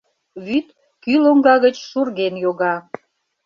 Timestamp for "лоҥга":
1.23-1.55